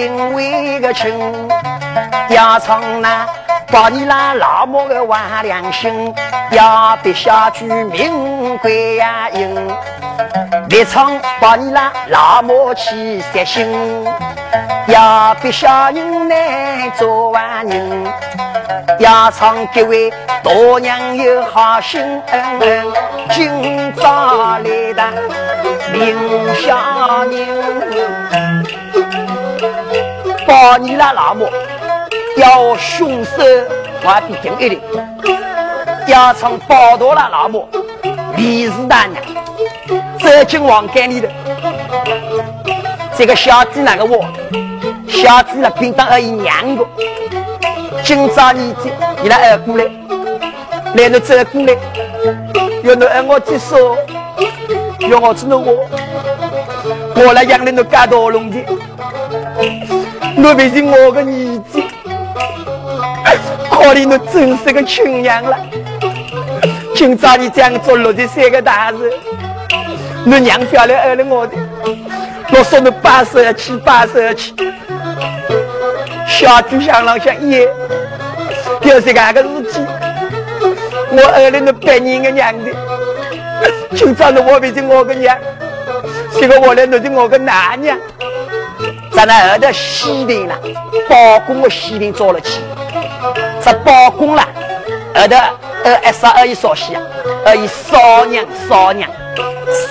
[0.00, 1.48] 来苍林为个亲，
[2.30, 3.26] 要唱那
[3.70, 6.14] 把你那老母个坏良心，
[6.52, 9.54] 要别下句名贵呀应，
[10.68, 13.66] 别唱把你那老母气死心，
[14.86, 18.06] 要别下人来做完人。
[18.98, 20.10] 要唱各位
[20.42, 22.22] 大娘有好心，
[23.30, 25.02] 今朝来的
[25.92, 26.16] 林
[26.54, 27.59] 小人，
[30.50, 31.48] 保你了老母
[32.36, 33.30] 要凶手，
[34.02, 34.80] 我比定一点。
[36.08, 37.68] 要唱保大了老母，
[38.36, 39.22] 李氏大娘
[40.18, 41.28] 走进王间里头，
[43.16, 44.24] 这个小子那个我，
[45.06, 46.84] 小子那便当而已娘个。
[48.02, 48.90] 今朝你这，
[49.22, 49.84] 你来挨过来，
[50.94, 51.76] 来侬走过来，
[52.82, 53.96] 要侬爱我接受，
[55.08, 55.86] 要我知道我，
[57.14, 58.58] 我来养了侬干大龙的，
[60.40, 61.82] 侬毕竟我的儿子，
[63.70, 65.54] 可怜侬真是个亲娘了。
[66.94, 69.12] 今朝你这样做六十三个大事，
[70.24, 71.52] 侬娘不要来爱了我的，
[72.52, 74.54] 我说侬八十要去，八十要去。
[76.26, 77.68] 小猪想浪向耶，
[78.80, 79.86] 就是干个事情。
[81.12, 82.72] 我儿了你百年的娘的，
[83.94, 85.36] 今朝的我变成我的娘，
[86.40, 87.94] 这个我来弄成我的男娘。
[89.12, 90.54] 咱那儿的喜庆了，
[91.08, 92.60] 包公的喜庆做了起，
[93.62, 94.42] 这包公了，
[95.14, 95.36] 儿的
[95.84, 97.02] 呃二十二一少喜啊，
[97.44, 99.10] 而以少娘少娘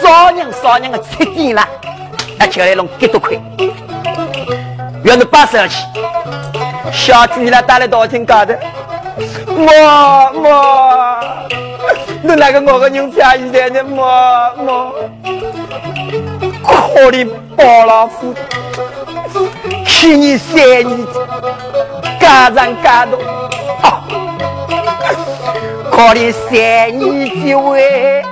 [0.02, 1.68] 少娘少娘的七点了，
[2.38, 3.38] 那就来弄几多块。
[5.04, 5.86] 原来八十二起，
[6.92, 8.58] 小猪你来打来道听高的，
[9.48, 11.20] 我我，
[12.24, 14.96] 你那个我个人家一点的我我，
[16.64, 18.34] 可怜包老夫，
[19.86, 21.08] 去年三年
[22.20, 23.20] 家长家多，
[25.92, 28.24] 可怜三年之位。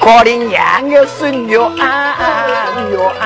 [0.00, 2.14] 可怜娘的孙女啊
[2.90, 3.22] 女啊，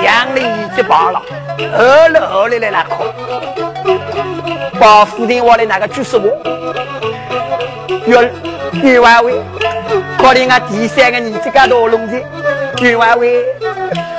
[0.00, 0.42] 娘的已
[0.74, 1.20] 经罢了，
[1.76, 3.04] 饿了饿了来那哭，
[4.78, 6.30] 把父亲我的那个就是我，
[8.06, 8.32] 冤
[8.82, 9.34] 冤枉为，
[10.18, 12.20] 可怜俺第三个儿子干多弄的，
[12.80, 13.44] 冤枉为，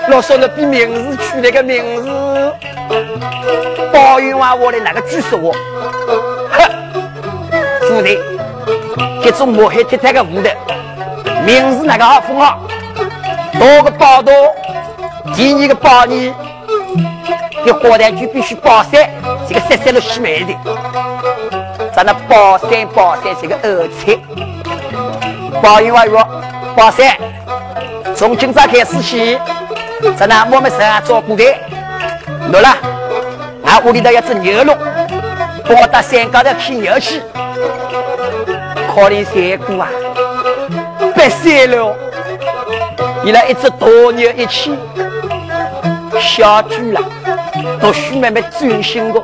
[0.08, 2.10] 老说了比名字取了个名字，
[3.92, 5.56] 包冤枉我的那个就是我。
[7.92, 8.18] 舞台，
[9.22, 10.56] 这种抹黑太太的舞台，
[11.46, 12.60] 名字那个好封号，
[13.60, 14.32] 多个报道，
[15.36, 16.34] 第二个报你，
[17.66, 19.10] 这花旦就必须包三，
[19.52, 20.54] 这个三三都洗没的，
[21.94, 24.18] 咱那包山包山是个二菜，
[25.62, 26.18] 包一万月，
[26.74, 27.18] 包山，
[28.16, 29.38] 从今朝开始起，
[30.16, 31.60] 咱那我们上做舞台，
[32.50, 32.78] 来了，
[33.66, 34.74] 俺屋里头要只牛肉，
[35.66, 37.22] 帮我到山高头去牛去。
[38.96, 39.90] 可怜三姑啊，
[41.14, 41.94] 白死了！
[43.26, 44.78] 伊拉一只大牛一起，
[46.20, 47.02] 小猪了，
[47.80, 49.24] 读书慢慢专心的。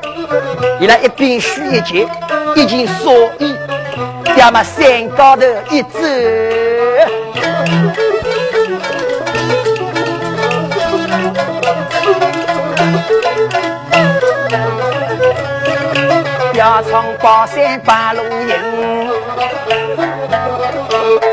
[0.80, 2.08] 伊拉一边书一节，
[2.56, 3.56] 一件蓑衣，
[4.36, 6.00] 要么山高头一走，
[16.54, 19.10] 要从宝山八路营。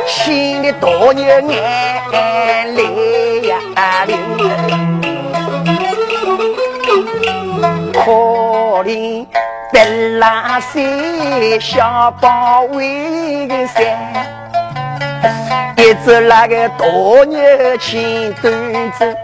[0.06, 3.56] 心里多牛眼泪呀
[4.06, 4.16] 流，
[8.04, 8.10] 可
[8.84, 9.26] 怜
[9.72, 9.86] 白
[10.18, 13.82] 拉山小包围个山，
[15.78, 16.84] 一只那个大
[17.26, 19.16] 牛牵担子，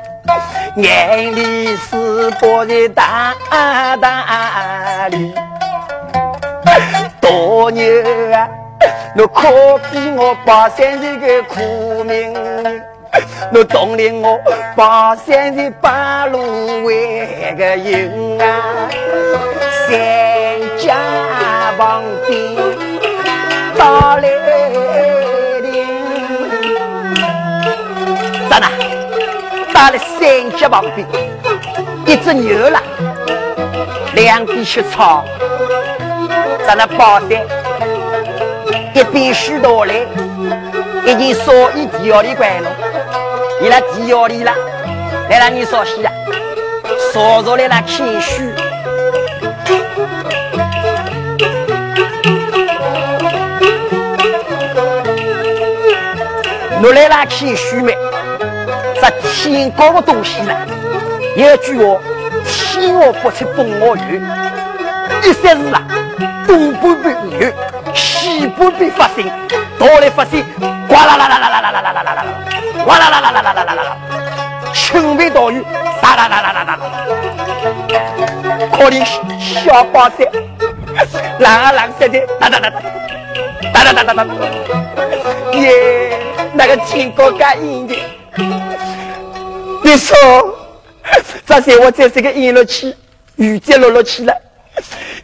[0.76, 3.98] 眼里是抱着大大
[5.10, 5.18] 的
[7.20, 7.28] 大
[7.70, 8.48] 牛啊！
[9.14, 12.32] 侬可比我八三这个苦命，
[13.52, 14.38] 侬懂了我
[14.76, 18.88] 八三的八路为个营啊，
[19.86, 19.90] 三
[20.78, 20.96] 家
[21.76, 22.54] 旁边
[23.76, 24.22] 打来
[25.60, 25.66] 的，
[28.48, 28.66] 咋呢？
[29.72, 31.06] 打了三家旁边，
[32.06, 32.80] 一只牛了，
[34.14, 35.24] 两边吃草，
[36.66, 37.30] 咱那八三。
[38.92, 39.94] 一边许多来，
[41.06, 42.70] 已经烧一地窑里关了，
[43.60, 44.54] 你那地窑里啦，
[45.28, 46.10] 来让你烧西啊，
[47.12, 48.50] 烧着来那谦虚。
[56.82, 57.94] 我来那谦虚没？
[58.98, 60.56] 这天高的东西啦？
[61.36, 62.00] 有句话，
[62.46, 64.22] 天我不测风我雨，
[65.22, 65.82] 一三日啊，
[66.46, 67.52] 东半边雨，
[67.94, 69.22] 西半边发生，
[69.78, 70.42] 到来发生，
[70.88, 72.24] 哗啦啦啦啦啦啦啦啦啦啦啦，
[72.90, 73.96] 哗啦啦啦啦啦啦啦啦啦，
[74.74, 75.64] 倾盆大雨，
[76.02, 76.80] 哒啦啦啦啦啦啦，
[78.72, 79.06] 可怜
[79.38, 80.26] 小宝山，
[81.38, 82.82] 啷啊啷塞的，哒哒哒哒，
[83.72, 84.26] 哒哒哒哒哒，
[85.52, 86.18] 耶，
[86.52, 87.94] 那个天高干阴的，
[89.84, 90.16] 你说？
[91.46, 92.96] 这些我这个阴了气，
[93.36, 94.34] 雨接落落去了，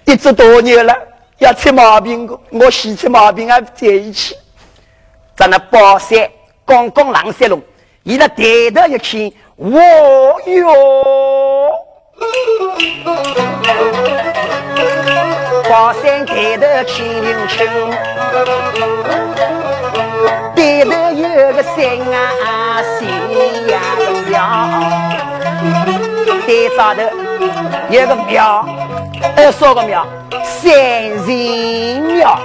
[0.04, 0.94] 一只多年了，
[1.38, 4.36] 要出毛病，我洗出毛病啊在一起。
[5.34, 6.16] 在那宝山
[6.66, 7.62] 刚刚浪山龙，
[8.02, 8.42] 伊拉抬
[8.74, 9.80] 头一看，我
[10.46, 10.66] 哟！
[15.68, 17.56] 高山抬头清清清，
[20.56, 21.76] 抬头有个山
[22.12, 22.98] 啊山
[23.68, 23.72] 呀
[24.28, 24.34] 庙。
[26.46, 26.98] 山上头
[27.90, 28.66] 有个庙，
[29.36, 30.04] 二少个庙，
[30.42, 30.62] 三
[31.24, 32.40] 神庙。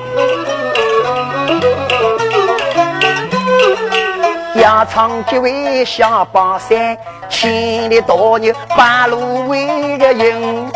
[4.62, 6.96] 羊场几位下巴山，
[7.28, 10.72] 千里大牛半路为个赢。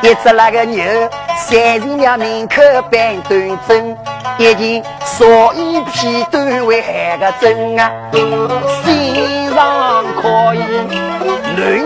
[0.00, 0.82] 一只那个牛，
[1.36, 3.94] 三神庙门口摆端正，
[4.38, 7.92] 一件烧一匹端为海个真啊，
[8.82, 10.62] 心上可以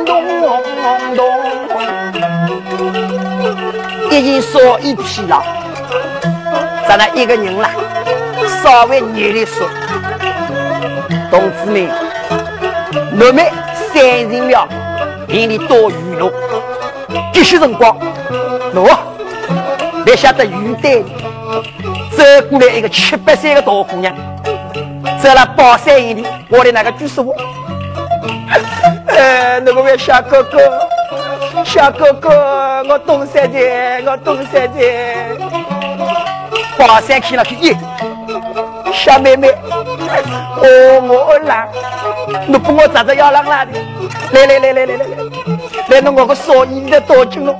[0.04, 1.26] 乱动。
[4.12, 5.42] 已经少一批了，
[6.88, 7.68] 咱那一个人了，
[8.62, 9.68] 稍微热的说，
[11.30, 11.88] 同志们，
[13.12, 13.44] 我们
[13.92, 14.66] 三人庙
[15.26, 16.32] 给你多娱乐，
[17.32, 17.96] 这些辰光，
[18.75, 18.96] 喏，
[20.04, 21.00] 别晓得云带
[22.16, 24.14] 走过来一个七八岁的大姑娘，
[25.20, 27.34] 走了宝山营里，我的那个居士屋，
[29.08, 30.58] 呃， 那个位小哥哥。
[31.64, 33.58] 小哥哥，我东山的，
[34.06, 34.80] 我东山的，
[36.78, 37.76] 宝山去了去耶，
[38.94, 39.52] 小妹妹，
[40.60, 41.69] 哦，我来，
[42.46, 43.72] 你帮我咋着要让来的？
[44.32, 45.06] 来来来来来来来，
[45.88, 47.55] 来弄我个烧衣的多紧了，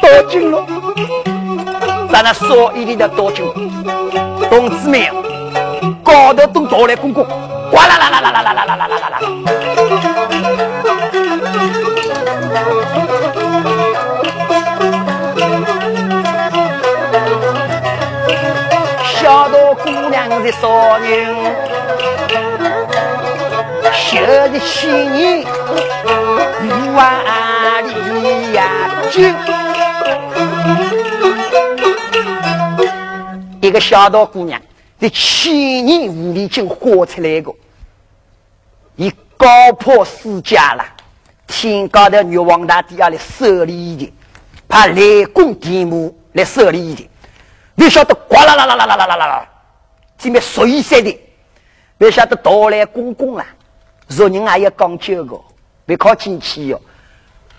[0.00, 0.64] 多紧了，
[2.10, 3.44] 咱那烧衣的多紧，
[4.48, 5.00] 同志们，
[6.02, 7.24] 高头都倒来公公，
[7.72, 9.20] 哗啦啦啦啦啦啦啦啦啦啦啦。
[19.20, 21.28] 小道姑娘的少年，
[24.10, 29.22] 修的七年五万里呀久。
[33.60, 34.60] 一个小道姑娘
[34.98, 35.54] 的千
[35.86, 37.54] 年狐狸精活出来个，
[38.96, 39.46] 已高
[39.78, 40.84] 破世家了。
[41.46, 44.12] 天高头玉皇大帝要来设立的，
[44.68, 47.08] 派雷公电母来设立的。
[47.76, 49.48] 你晓得呱啦啦啦啦啦啦啦啦啦，
[50.18, 51.16] 这边水色的，
[51.96, 53.46] 别晓得到来公公啊，
[54.10, 55.40] 做人还要讲究个，
[55.86, 56.80] 别靠进去哟。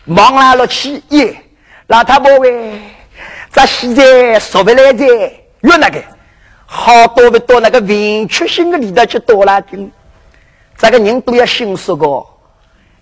[0.04, 1.42] 忙来了去耶，
[1.88, 2.80] 老太婆喂，
[3.52, 5.06] 咱现在说不来的，
[5.62, 6.04] 越那个
[6.66, 9.90] 好多不到那个文曲星的里头去多拉丁，
[10.78, 12.26] 这个人都要心说个。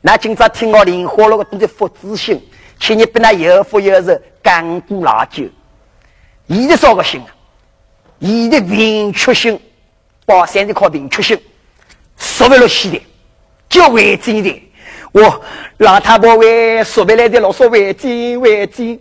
[0.02, 2.42] 那今朝听我莲花落个都在福子心，
[2.80, 5.46] 请你不那有福有寿，干古老酒。
[6.48, 7.28] 伊的啥个心啊？
[8.20, 9.60] 伊的明确性，
[10.26, 11.40] 宝山的靠明确性，
[12.18, 13.02] 说不了去的，
[13.70, 14.70] 叫为真的。
[15.12, 15.42] 我
[15.78, 19.00] 老太婆为说不来的老说为真为真，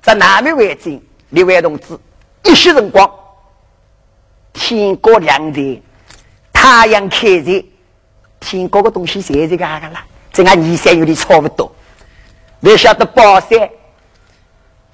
[0.00, 1.00] 在哪面为真？
[1.30, 1.98] 李位同志，
[2.44, 3.10] 一些辰光，
[4.52, 5.82] 天高亮的，
[6.52, 7.62] 太阳开热。
[8.40, 11.70] 听各个东西侪是个个啦，这俺二三有点差不多。
[12.60, 13.68] 你晓得宝山，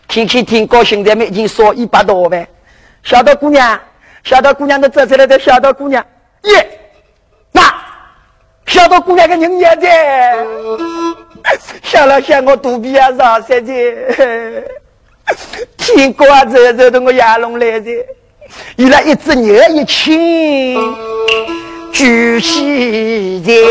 [0.09, 2.49] 天天听高兴的，已经烧一百多万。
[3.03, 3.79] 小道姑娘，
[4.25, 6.05] 小道姑娘都走出来的，小道姑娘，
[6.45, 6.81] 耶，
[8.75, 10.37] 想到姑娘个人也在，
[11.85, 13.73] 想了想我肚皮也上山的，
[15.77, 18.05] 天高啊走走的我牙龙来的，
[18.75, 20.77] 伊拉一只牛一亲。
[21.93, 23.65] 举起的，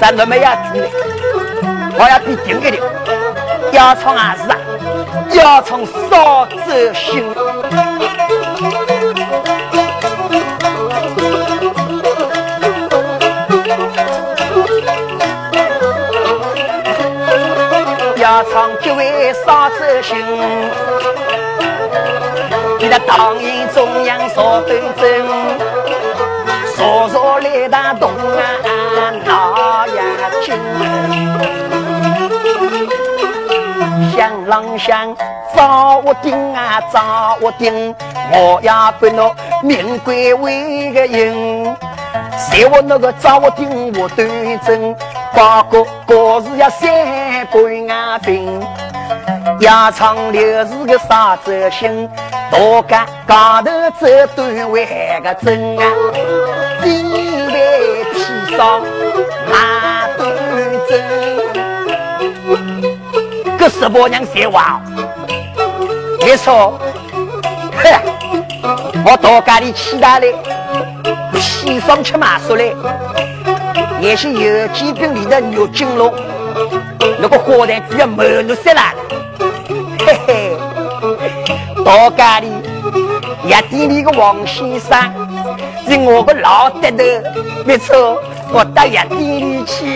[0.00, 0.88] 咱们没要举嘞，
[1.98, 2.82] 我要比顶一点，
[3.72, 4.56] 要从还是啊？
[5.34, 7.22] 要从少走心。
[20.02, 20.16] 心。
[22.78, 25.04] 你那党营中央说斗争，
[26.76, 30.02] 说说来打动啊闹呀
[30.44, 30.54] 惊。
[34.16, 35.16] 想郎想
[35.54, 37.94] 找我顶啊找我顶，
[38.32, 41.76] 我要把那命归为个人。
[42.38, 44.94] 谁我那个找我顶我对阵，
[45.34, 46.88] 八个个是要三
[47.46, 48.60] 关啊兵，
[49.60, 52.08] 压长六是个啥子心？
[52.50, 54.86] 多干高头走段为
[55.22, 55.84] 个真啊，
[56.82, 57.02] 地
[57.52, 58.80] 位提上
[59.50, 60.28] 马端
[60.88, 60.90] 正。
[63.58, 64.80] 个十八娘谁话？
[66.20, 66.78] 没错，
[67.82, 67.84] 哼，
[69.04, 70.26] 我多家里起大来。
[71.38, 72.74] 西双吃马说嘞，
[74.00, 76.14] 也是有几饼里的牛筋肉，
[77.18, 78.80] 那个花旦就要满路塞了，
[80.06, 80.56] 嘿嘿，
[81.84, 82.48] 到家里
[83.44, 85.12] 夜店里个王先生
[85.88, 87.04] 是我个老爹头，
[87.64, 88.20] 没错，
[88.52, 89.86] 我到夜店里去。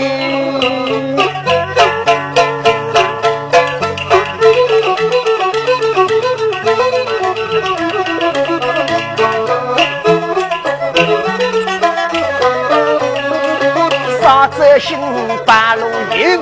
[14.80, 14.96] 心
[15.44, 15.82] 八路
[16.16, 16.40] 营，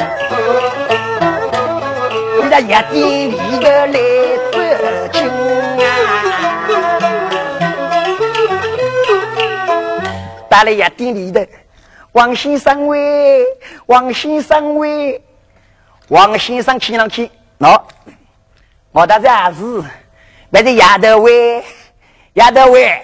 [2.60, 3.92] 你在夜店里的来
[4.50, 4.58] 走
[5.12, 5.28] 亲
[5.78, 5.86] 啊！
[10.48, 11.46] 到了夜店里的，
[12.12, 13.44] 王先生喂，
[13.86, 15.22] 王先生喂，
[16.08, 17.80] 王先生请上去，喏，
[18.90, 19.84] 我到这还是，
[20.50, 21.62] 那个丫头喂，
[22.32, 23.00] 丫头喂，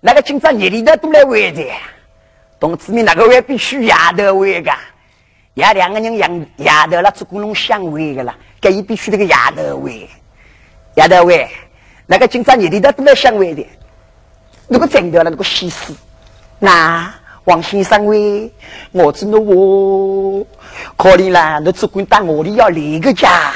[0.00, 1.64] 那个今朝夜里头都来喂的。
[2.58, 4.72] 同志们，那个位必须丫头喂个，
[5.54, 10.08] 要两个人养丫头了，做工农相位的了，这一必须那个丫头喂，
[10.96, 11.48] 丫头喂，
[12.06, 13.66] 那个今朝你的都来相位的，
[14.68, 15.94] 如果真的了那个西施，
[16.58, 17.12] 那
[17.44, 18.52] 王先生喂，
[18.92, 20.46] 我知道我，
[20.96, 23.52] 可怜了，那做工到我的要离个家，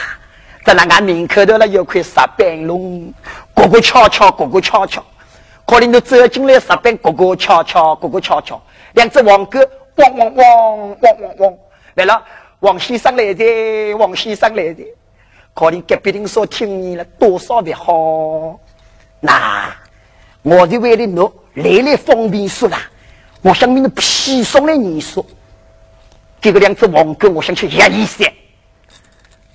[0.64, 3.12] 在那俺门口头了有块石板龙，
[3.52, 5.04] 过过悄悄，过过悄悄，
[5.66, 8.61] 可怜都走进来石板，过过悄悄，过过悄悄。
[8.94, 9.58] 两只黄狗
[9.96, 11.54] 汪汪汪汪汪汪，
[11.94, 12.23] 来了，
[12.64, 14.83] 王先生来的，王先生来的，
[15.52, 18.59] 可能隔壁人说听你了多少的好，
[19.21, 19.71] 那
[20.40, 22.80] 我就为了侬来来方便说啦，
[23.42, 25.23] 我想你们批送来你说，
[26.40, 28.33] 这个两只黄狗，我想去压一些，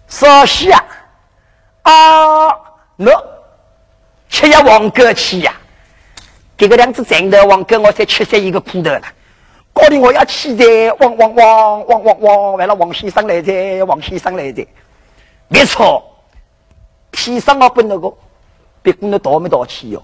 [0.08, 0.86] 稍息啊，
[1.82, 2.48] 啊，
[3.00, 3.12] 喏，
[4.30, 5.60] 吃下黄狗去呀，
[6.56, 9.02] 这个两只长头黄狗，我才吃下一个苦头了。
[9.82, 10.66] 我的我要去的，
[11.00, 12.54] 汪汪汪汪汪汪！
[12.54, 14.68] 为了王先生来的，王先生来的，
[15.48, 16.04] 没错。
[17.12, 18.14] 天上我不那个，
[18.82, 20.04] 别管那倒没倒去哟。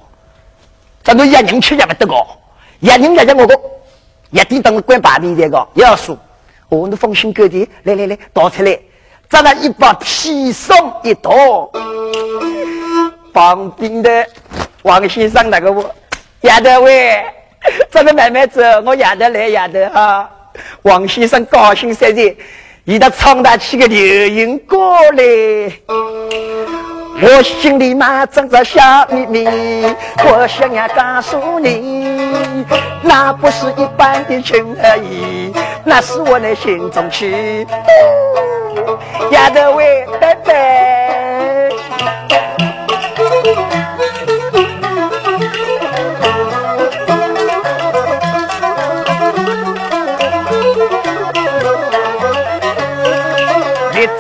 [1.04, 2.16] 咱都一人吃也不得个，
[2.80, 3.60] 一人也叫我个，
[4.32, 5.68] 一定等我关把门的个。
[5.74, 6.18] 要说，
[6.70, 8.80] 我那放心哥的，来来来，倒出来，
[9.30, 11.70] 咱那一把皮上一倒，
[13.34, 14.26] 旁边的
[14.84, 15.94] 王先生那个我，
[16.42, 17.24] 丫头喂。
[17.92, 20.30] 咱们慢慢走，我丫头来丫头哈。
[20.84, 22.36] 王先生高兴三日，
[22.86, 23.98] 一他唱大起个流
[24.30, 24.78] 行歌
[25.14, 25.72] 来，
[27.22, 29.46] 我心里嘛装着小秘密，
[30.24, 32.66] 我想要告诉你，
[33.02, 35.52] 那不是一般的情而已，
[35.84, 37.68] 那是我的心中情。
[39.32, 40.95] 丫头喂，拜拜。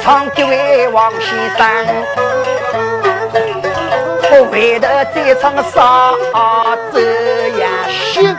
[0.06, 1.68] 唱这位王先生，
[4.30, 6.14] 我回头再唱啥
[6.92, 7.02] 子
[7.60, 7.68] 呀？
[8.14, 8.38] 行，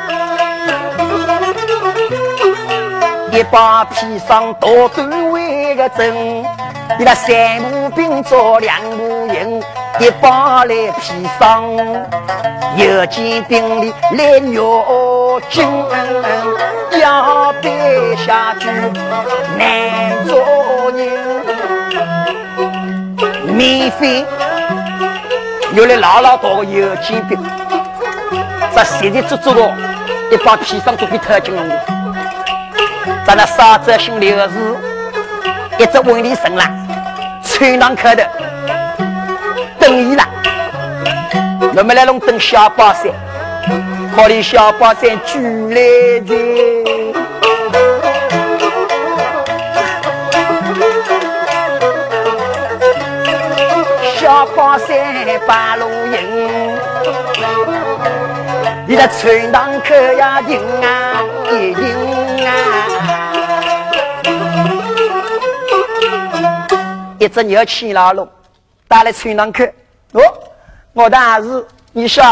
[3.32, 9.60] 一把披上多段为个真，你那三步兵做两步营，
[9.98, 11.64] 一把来披上，
[12.76, 14.62] 有件兵里来尿
[15.50, 15.68] 精，
[17.00, 18.68] 要背下去
[19.58, 20.38] 难做
[20.94, 21.35] 人。
[23.56, 24.22] 免费，
[25.72, 27.42] 有了老老多个有钱兵，
[28.74, 29.74] 这现在足足的，
[30.30, 31.74] 一帮皮商都被偷进了。
[33.26, 34.76] 咱那沙子姓刘氏，
[35.78, 36.64] 一只问题生了，
[37.42, 38.28] 穿堂口的
[39.78, 40.22] 等伊了。
[41.74, 43.10] 我们来弄等小宝山，
[44.14, 45.40] 可怜小宝山举
[45.74, 47.05] 来的。
[54.56, 54.96] 跑山
[55.46, 56.74] 八路营，
[58.86, 61.22] 你在村堂口呀迎啊
[61.52, 61.74] 迎
[62.46, 62.50] 啊，
[67.18, 68.26] 一只牛牵老龙，
[68.88, 69.62] 带来村堂口。
[70.12, 70.22] 哦，
[70.94, 72.24] 我的儿子，你说，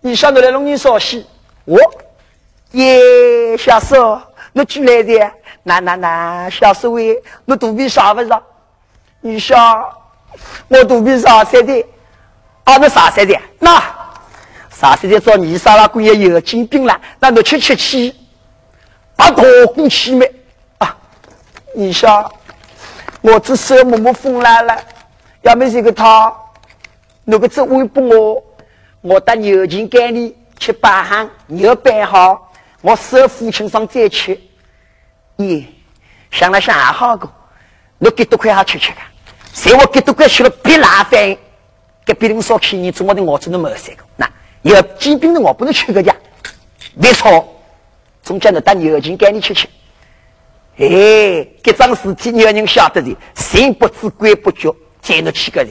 [0.00, 1.26] 你说我来弄你啥戏？
[1.64, 1.76] 哦，
[2.70, 4.20] 耶，小叔，
[4.52, 5.32] 你出来的？
[5.64, 8.30] 那那那，小叔喂，你肚皮啥不是？
[9.20, 9.56] 你说。
[10.68, 11.86] 我肚皮上三的，
[12.64, 13.38] 啊，那啥三的？
[13.58, 13.82] 那
[14.70, 17.00] 啥三的找你沙拉姑爷有金病了？
[17.18, 18.14] 那你去吃去，
[19.16, 19.42] 把头
[19.74, 20.30] 拱起没？
[20.78, 20.96] 啊，
[21.74, 22.30] 你说
[23.20, 24.76] 我这手摸摸风来了，
[25.42, 26.32] 要没这个他，
[27.24, 28.44] 那个只微不我，
[29.00, 34.40] 我到牛筋给你去摆行，牛摆好，我手父亲上再去。
[35.38, 35.64] 咦，
[36.30, 37.28] 想了想还好个，
[37.98, 38.98] 你给多块好吃吃看。
[39.52, 41.36] 谁我给都过去了，别麻烦，
[42.04, 44.04] 给别人说去你做我的，我真的没有三个。
[44.16, 44.30] 那
[44.62, 46.14] 有疾病的我不能去个家，
[46.94, 47.46] 没错，
[48.22, 49.68] 总叫你到牛津赶你去吃。
[50.76, 55.70] 哎，这桩事体有人晓得的，神不知鬼不觉，才能去个的。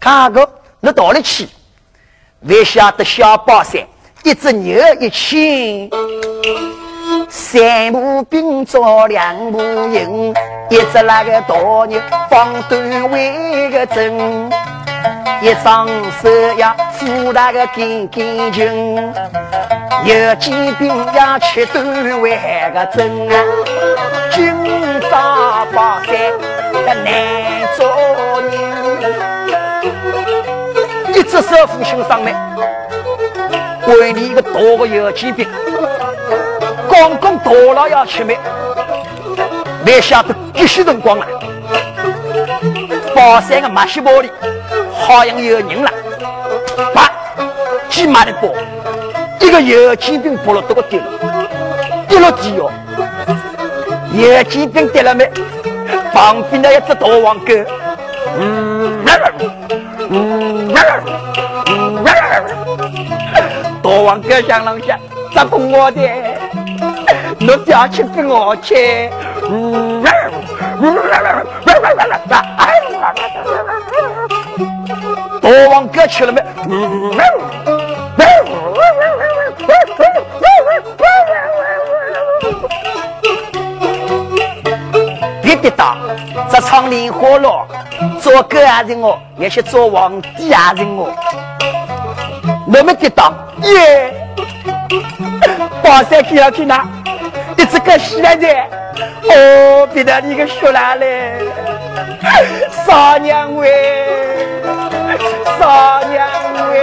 [0.00, 0.48] 看个，
[0.80, 1.46] 你到了去，
[2.46, 3.86] 还晓得小宝山
[4.24, 5.88] 一只牛一牵。
[7.28, 10.34] 三步并作两步营，
[10.68, 11.54] 一只那个大
[11.86, 14.50] 牛放段为个阵，
[15.40, 15.88] 一双
[16.20, 18.96] 手呀扶那个紧紧军，
[20.04, 22.38] 有几兵呀七段为
[22.74, 23.34] 个阵啊，
[24.30, 24.54] 军
[25.10, 26.14] 扎八山
[26.72, 27.14] 个难
[27.76, 27.86] 做
[28.42, 28.50] 人，
[31.14, 32.34] 一只手扶胸上面，
[33.86, 35.46] 为你一个大个有几兵。
[37.00, 38.36] 刚刚到了要吃面，
[39.86, 41.24] 没想到这些辰光了，
[43.14, 44.28] 宝山的马戏包里
[44.92, 45.90] 好像有人了，
[46.92, 47.08] 把
[47.88, 48.48] 鸡马的包，
[49.38, 51.06] 一个油煎饼剥了都给丢了，
[52.08, 52.68] 丢了地哦，
[54.12, 55.30] 油煎饼丢了没？
[56.12, 57.54] 旁边的一只大黄狗，
[58.40, 59.04] 嗯，
[60.10, 60.74] 嗯，
[61.68, 62.04] 嗯，
[63.80, 64.98] 大黄狗想啷想，
[65.32, 66.00] 咋碰我的？
[67.40, 69.10] 你掉去给我吃，
[72.28, 72.44] 大
[75.70, 76.42] 王哥去了没？
[85.40, 85.96] 别跌倒，
[86.50, 87.66] 这场莲花落，
[88.20, 91.10] 做狗还是我，也是做皇帝还是我？
[92.66, 94.12] 我没跌倒，耶！
[95.82, 96.86] 宝山去要去哪？
[97.58, 98.46] 你这个西来的，
[99.30, 101.32] 哦，别得你个说来嘞，
[102.86, 103.68] 少娘喂，
[105.58, 106.28] 少娘
[106.70, 106.78] 喂。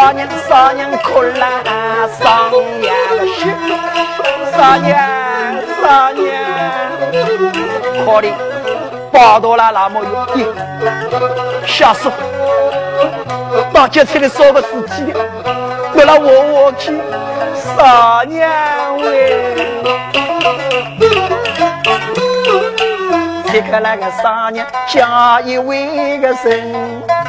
[0.00, 1.46] 少娘少娘哭了
[2.18, 2.90] 上阳
[3.36, 3.52] 去，
[4.56, 4.96] 少娘
[5.82, 6.24] 少娘，
[8.02, 8.32] 可怜
[9.12, 10.00] 抱到了那么
[10.36, 10.48] 远，
[11.66, 12.10] 小叔，
[13.74, 15.12] 到家村里说个事体，
[15.94, 16.98] 为了我我去，
[17.76, 19.54] 少娘喂，
[23.52, 27.19] 这个那个少娘家一位个人。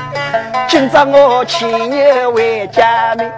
[0.67, 3.31] 今朝我牵牛回家门，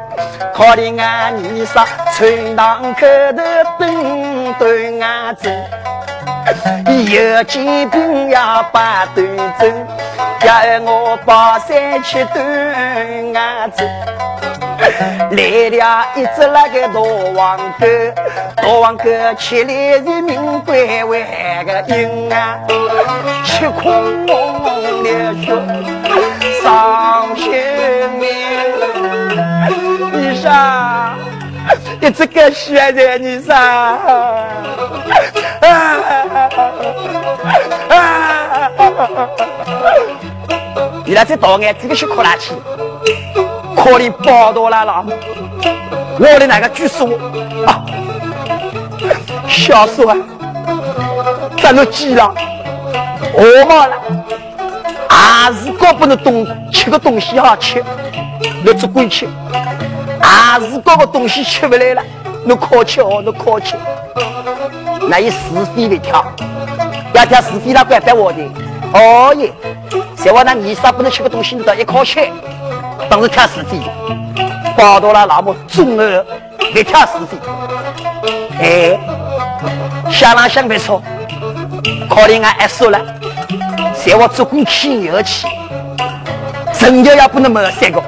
[0.53, 3.01] 靠的俺泥沙村堂口
[3.35, 3.43] 头
[3.79, 5.49] 等端俺走，
[7.09, 9.25] 有几兵要把端
[9.59, 9.65] 走，
[10.45, 12.45] 要我把山去端
[13.33, 13.83] 俺走。
[15.31, 16.99] 来了一只那个大
[17.33, 17.87] 黄狗，
[18.55, 19.03] 大黄狗
[19.39, 21.25] 吃来人民归为
[21.65, 22.59] 个硬啊，
[23.43, 26.02] 吃空流血。
[26.63, 27.51] 伤心
[28.17, 28.29] 命，
[30.13, 31.13] 你啥？
[31.99, 33.55] 你这个现在你啥？
[35.59, 35.67] 啊
[37.89, 37.97] 啊！
[41.05, 42.53] 你那这大眼这个是哭哪去？
[43.75, 45.05] 可怜包到了了，
[46.17, 47.09] 我的那个举手
[47.67, 47.83] 啊！
[49.49, 50.15] 小叔啊，
[51.61, 52.33] 咱都急了，
[53.33, 53.95] 我妈了。
[55.23, 57.81] 还是搞不能东吃个东西好吃，
[58.61, 59.25] 你只管吃；
[60.19, 62.03] 还是搞个东西吃不来了，
[62.43, 63.77] 你靠吃哦，你靠吃。
[65.07, 65.37] 那一是
[65.73, 66.25] 非的跳，
[67.13, 68.43] 要挑是非，他怪怪我的。
[68.93, 69.51] 哦耶，
[70.15, 72.19] 在我那泥沙不能吃个东西，你到一靠吃，
[73.09, 73.79] 当是挑是非。
[74.75, 76.25] 报到了那么中二，
[76.73, 77.37] 没挑是非。
[78.59, 78.99] 哎，
[80.11, 81.01] 想啷想没错，
[82.09, 82.99] 可怜俺爱说了，
[84.05, 85.47] 在我做工起牛气，
[86.73, 88.03] 成就也不能没三个。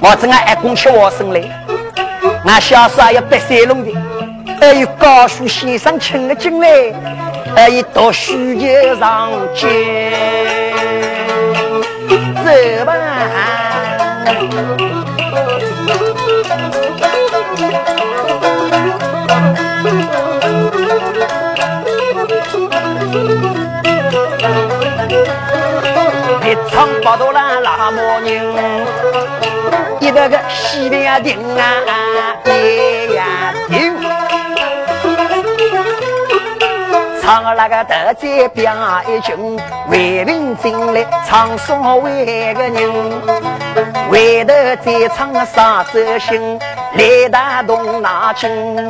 [0.00, 1.48] 我正爱公吃我生嘞，
[2.44, 3.92] 俺小时候还有白山龙的，
[4.60, 6.68] 还有高书先生请了进来，
[7.54, 9.66] 还有读书就上街，
[12.44, 12.92] 走吧。
[26.48, 28.42] 一场八多啦那么牛。
[30.00, 31.62] 一个个西边顶啊，
[32.46, 33.94] 一呀顶，
[37.20, 38.74] 唱那个德在表
[39.06, 42.90] 一群，为民进来唱所谓个人，
[44.08, 46.58] 回头再唱啥子心，
[46.94, 48.88] 来打动那群，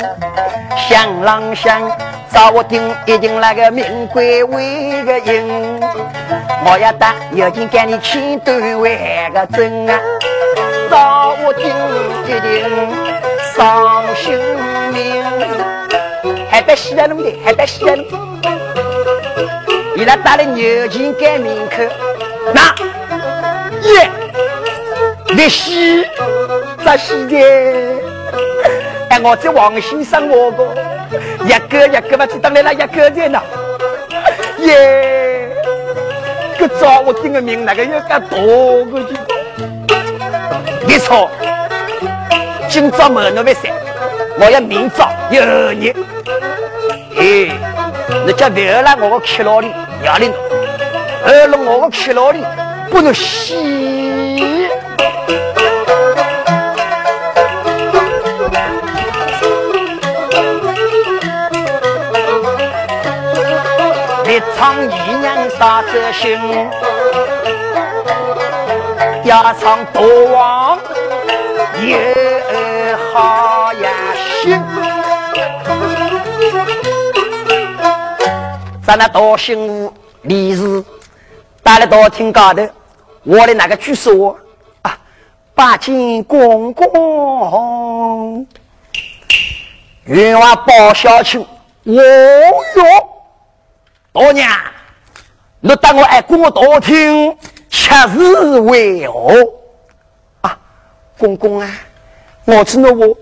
[0.76, 1.90] 响啷响，
[2.32, 5.80] 找我顶一顶那个名贵为个人，
[6.64, 8.96] 我要打有劲给你千段为
[9.32, 10.00] 个真啊。
[10.90, 11.66] 找我定
[12.24, 12.46] 一定
[13.54, 14.38] 伤心
[14.90, 15.22] 命，
[16.50, 18.04] 还得西来弄的，还得西来弄。
[19.96, 21.82] 伊拉打了牛筋改名口，
[22.54, 22.74] 那
[23.82, 24.08] 耶，
[25.36, 26.06] 烈西
[26.84, 27.36] 扎西的，
[29.10, 30.74] 哎，我在王先生我个
[31.44, 33.42] 一个一个嘛，只当来了一个人呐，
[34.60, 35.17] 耶，个
[36.80, 39.16] 找我定个名，那个要干多个去。
[40.86, 41.30] 没错，
[42.68, 43.72] 今朝没那么散，
[44.38, 45.94] 我要明朝有日。
[47.16, 47.50] 哎，
[48.26, 49.72] 你叫别来我的吃老里
[50.04, 50.30] 压力
[51.24, 52.44] 二了我的吃老里
[52.90, 53.98] 不能洗。
[64.30, 64.76] 一场
[65.58, 66.38] 姨娘杀子心。
[69.24, 70.78] 家常多旺
[71.84, 73.90] 也好呀
[74.42, 74.62] 行，
[78.86, 79.92] 咱那道兴屋
[80.22, 80.82] 李氏
[81.62, 82.66] 打了道厅高头，
[83.24, 84.34] 我的那个举手
[84.82, 84.96] 啊，
[85.54, 88.46] 八斤公公，
[90.04, 91.46] 冤枉包小亲，
[91.84, 92.02] 我哟，
[94.12, 94.48] 大娘，
[95.60, 97.36] 你当我爱过道厅？
[97.70, 99.34] 恰是为何
[100.40, 100.58] 啊，
[101.18, 101.70] 公公啊，
[102.46, 103.14] 我知道我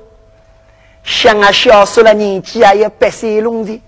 [1.03, 3.83] 想啊，小时了年纪啊，有白水龙的，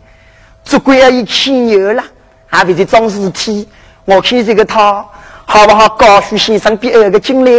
[0.65, 2.03] 只管要一牵牛了，
[2.47, 3.69] 还为这装事体。
[4.05, 5.07] 我看这个他
[5.47, 5.89] 好不好？
[5.91, 7.51] 高书先生比二个进来，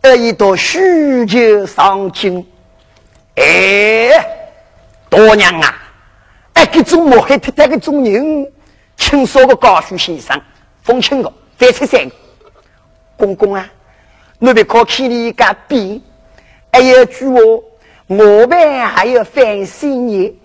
[0.00, 2.46] 二一到需求上进。
[3.34, 4.24] 哎，
[5.10, 5.74] 多娘啊，
[6.54, 8.50] 哎，这种莫黑太太的种人，
[9.00, 10.38] 请说个高书先生，
[10.82, 12.14] 奉请个再出三个。
[13.16, 13.68] 公公啊，
[14.38, 16.02] 你别靠气里干比，
[16.70, 17.40] 还有句话，
[18.06, 20.38] 我们还要反省你。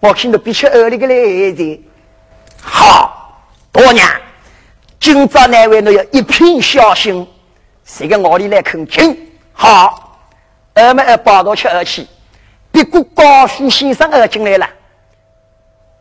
[0.00, 1.14] 我看到比起二里个来
[1.52, 1.84] 的，
[2.62, 4.08] 好，大娘，
[4.98, 7.26] 今朝那位你要一片小心，
[7.84, 9.30] 谁个我里来肯进？
[9.52, 10.18] 好，
[10.74, 12.06] 二们二报道吃二去，
[12.72, 14.68] 别过高书先生二进来了，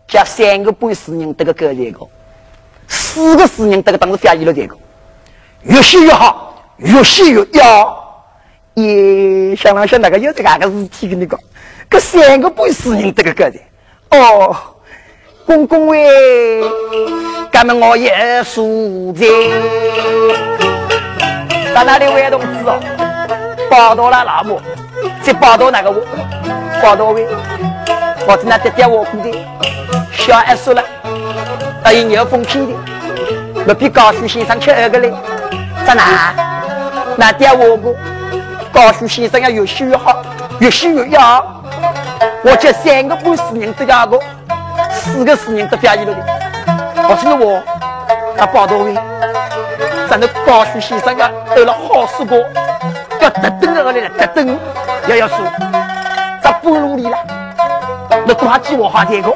[0.07, 2.07] 加三个半死人得个个这个，
[2.87, 4.75] 四个死人得个当时翻译了这个。
[5.63, 8.03] 越写越好，越写越要。
[8.75, 11.37] 也想啷想那个有这个个事体跟你讲，
[11.89, 13.59] 这三个不是人这个个的。
[14.11, 14.55] 哦，
[15.45, 16.63] 公公喂，
[17.51, 19.25] 咱们我也输在。
[21.73, 22.79] 在哪里位同志哦？
[23.69, 24.61] 报道了那么，
[25.21, 25.91] 再报道那个，
[26.81, 27.27] 报道喂，
[28.29, 29.31] 我在那点点我姑的，
[30.11, 30.83] 小二说了，
[31.81, 32.75] 答应有风评的，
[33.65, 35.13] 我比高书先生吃二个嘞。
[35.85, 36.33] 在哪？
[37.15, 37.95] 那点我个
[38.69, 40.21] 高书先生要越洗越好，
[40.59, 41.41] 越洗越要。
[42.43, 44.19] 我这三个半死人都要个，
[44.91, 46.19] 四个死人都表演了的。
[47.07, 47.63] 我是我，
[48.37, 48.93] 他报道位，
[50.09, 52.37] 咱那高书先生要得了好事过，
[53.21, 54.59] 要得等而来了，得等
[55.07, 55.37] 要要说，
[56.41, 57.17] 咱不努力了，
[58.25, 59.33] 你挂机我好这个，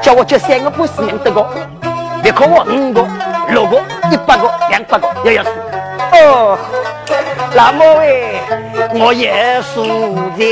[0.00, 1.46] 叫我叫三个不是人得个，
[2.22, 3.06] 别看我五个、
[3.48, 5.50] 六个、一百个、两百个，要要数。
[6.12, 6.58] 哦，
[7.54, 8.40] 那么喂，
[8.94, 9.82] 我也数
[10.38, 10.44] 的。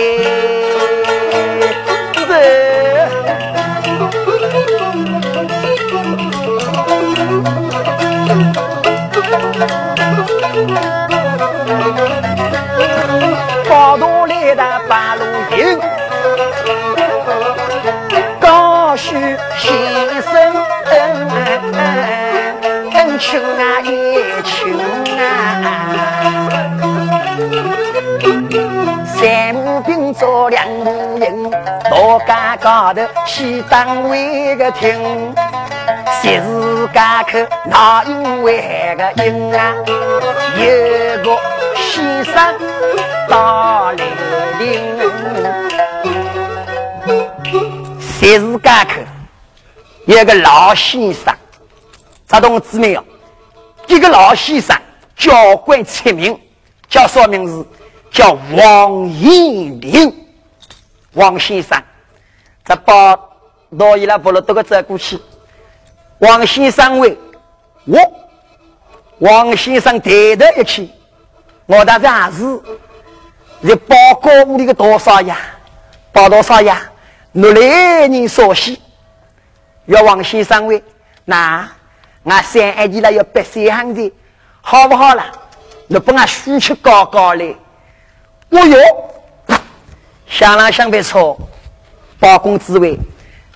[14.89, 16.08] 八路行。
[18.41, 19.15] 高许
[19.57, 19.69] 先
[20.23, 20.33] 生
[20.87, 21.29] 恩
[22.95, 24.79] 恩情啊也情
[25.19, 25.21] 啊，
[29.07, 30.67] 三兵做两
[31.21, 31.51] 营，
[31.91, 35.35] 罗家高头去当为个听。
[36.21, 39.75] 昔日家口那因为个因啊，
[40.57, 40.65] 有
[41.23, 41.39] 个
[41.77, 42.55] 先生
[43.29, 43.99] 到来
[44.59, 45.58] 领。
[48.29, 48.91] 昔日家口
[50.05, 51.35] 有个老先生。
[52.29, 53.03] 啥同志没有？
[53.87, 54.77] 一个老先生，
[55.17, 56.39] 教官出名，
[56.91, 57.67] 叫啥名字？
[58.11, 60.27] 叫王延龄。
[61.15, 61.83] 王先生，
[62.67, 63.19] 这把
[63.71, 65.19] 老爷拉不了都个走过去。
[66.19, 67.17] 王先生问
[67.87, 67.99] ：“我，
[69.21, 70.91] 王先生抬头一去，
[71.65, 72.61] 我大这是
[73.63, 75.39] 是报告屋里的多少呀？
[76.13, 76.83] 报多少呀？
[77.39, 78.83] 努力人所喜。
[79.87, 80.83] 要王先生问：
[81.25, 81.71] 那？”
[82.25, 84.13] 俺三二弟了要白三行的，
[84.61, 85.25] 好不好了？
[85.87, 87.57] 你把俺输出高高嘞！
[88.51, 88.77] 我哟，
[90.27, 91.39] 想了想别错，
[92.19, 92.99] 包公子位，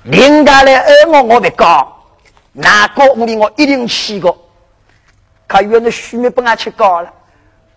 [0.04, 1.92] 人家来二我我别高，
[2.52, 4.38] 哪个屋里我一定去过。
[5.48, 7.12] 可原来书没把俺吃高了，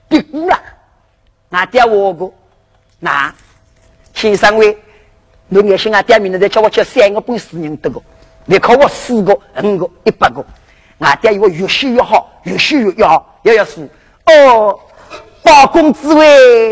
[0.08, 0.58] 别过了，
[1.50, 2.32] 俺爹我过，
[3.00, 3.34] 那
[4.14, 4.78] 先生喂，
[5.48, 8.02] 你也信俺爹名字再叫我叫三个半死人得个，
[8.46, 10.44] 你考我四个、五个、一百个。
[11.00, 13.84] 俺爹以为越修越好，越修越要好，要要说
[14.26, 14.80] 哦，
[15.44, 16.72] 包公子喂，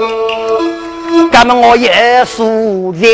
[1.31, 3.07] 咱们我也输在，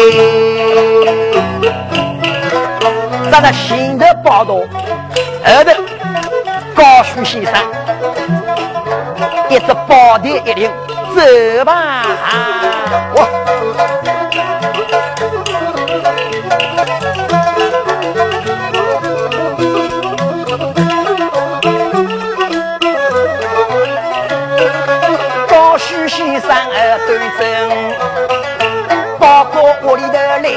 [3.31, 5.71] 咱的新的报道，后头
[6.75, 7.53] 高书先生，
[9.49, 10.71] 一只宝殿一领，
[11.15, 12.05] 走吧，
[13.15, 13.27] 我。
[27.07, 27.47] 端正，
[29.19, 30.49] 包括屋里的来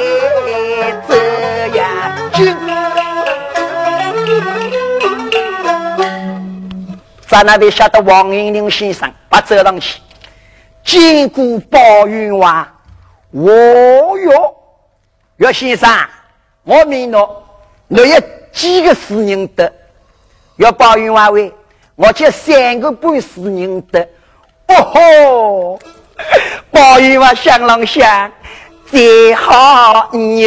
[1.09, 2.57] 这呀军，
[7.27, 10.01] 在那边晓得王云林先生把走上去，
[10.85, 12.69] 经过包云华，
[13.31, 14.52] 我哟，
[15.37, 15.89] 岳先生，
[16.65, 17.29] 我明了，
[17.89, 18.21] 你有
[18.53, 19.73] 几个死人的？
[20.57, 21.53] 要包云华为，
[21.97, 24.09] 我就三个半死人的。
[24.69, 25.81] 哦吼！
[26.71, 28.31] 抱怨话想啷想，
[28.87, 30.45] 最好你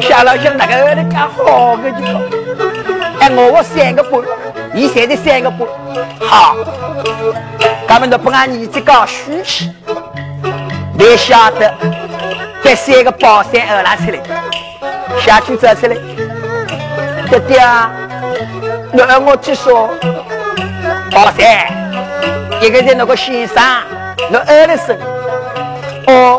[0.00, 1.96] 想啷想那个那个好个就
[3.18, 4.20] 哎，我我三个半，
[4.72, 5.68] 你现在三个半，
[6.20, 6.56] 好，
[7.88, 9.70] 咱们都不按你这个输气，
[11.00, 11.74] 你晓得，
[12.62, 14.20] 这三个宝山二拉出来，
[15.18, 15.96] 下去走出来，
[17.30, 17.90] 爹爹啊，
[18.92, 19.88] 那我去说。
[21.10, 21.66] 宝山，
[22.60, 23.64] 一个人那个先生，
[24.30, 24.94] 那二的生，
[26.06, 26.38] 哦，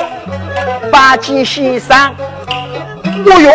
[0.91, 2.15] 八斤先生，
[3.25, 3.51] 哦哟，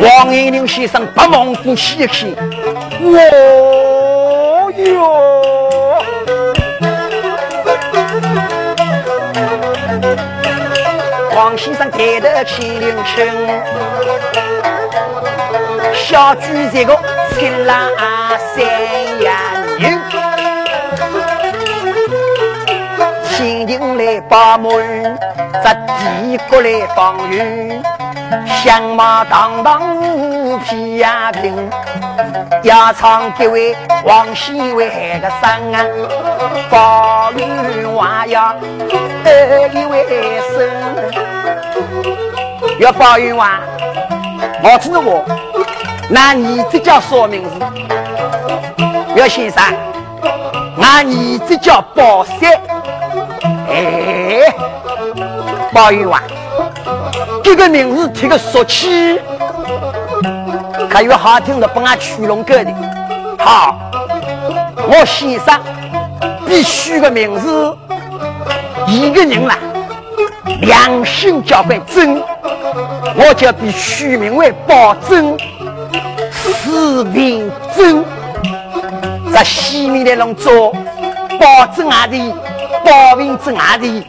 [0.00, 2.30] 王延龄先生不忘过去一看，
[3.02, 5.57] 哦哟，
[11.98, 13.26] 抬头看林清，
[15.92, 16.96] 小猪这个
[17.34, 17.90] 青狼
[18.54, 18.64] 山
[19.20, 19.30] 呀。
[23.24, 25.18] 心情来把门，
[25.64, 27.82] 这帝国来防御，
[28.62, 31.68] 相马堂堂无皮呀平，
[32.62, 34.88] 压场几位王熙为
[35.20, 35.84] 个生啊，
[36.70, 38.54] 包云娃呀
[39.24, 40.06] 得一位
[40.52, 40.68] 生，
[42.78, 43.60] 要包云娃，
[44.62, 45.24] 我知道我，
[46.08, 47.50] 那你这叫什么名字？
[49.16, 49.62] 姚先生，
[50.80, 52.52] 俺儿子叫包三。
[53.68, 54.52] 哎，
[55.72, 56.22] 包玉娃，
[57.42, 59.20] 这个名字听个俗气，
[60.88, 62.72] 可有好听的，帮俺取龙哥的。
[63.38, 63.76] 好，
[64.88, 65.60] 我先生
[66.46, 67.76] 必须个名字，
[68.86, 69.58] 一个人啦，
[70.60, 72.22] 良心交关真，
[73.16, 75.36] 我就必取名为包真，
[76.32, 78.04] 四平真，
[79.32, 80.72] 在西面的龙做
[81.40, 82.34] 包真阿弟。
[82.84, 84.06] 包平之外的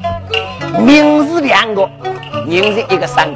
[0.78, 1.90] 名字两个，
[2.48, 3.36] 人是一个三个，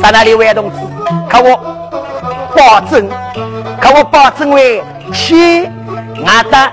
[0.00, 0.76] 在那里位同志？
[1.28, 1.56] 可我
[2.56, 3.06] 保证，
[3.78, 5.68] 可我保证为去
[6.24, 6.72] 俺的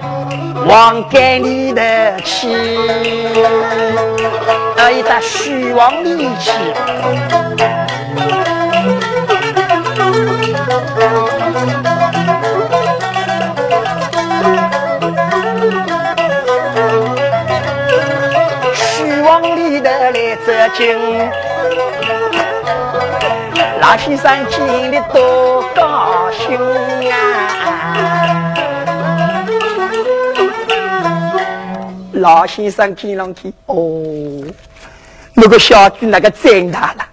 [0.65, 1.81] 往盖里头
[2.23, 2.47] 去，
[4.75, 6.51] 到一打虚王里去，
[18.73, 20.97] 虚往里头来折金，
[23.81, 26.57] 老先生见了多高兴
[27.11, 27.72] 啊！
[32.23, 33.75] 老先生见上去，哦，
[35.33, 37.05] 那个小猪那个真大了，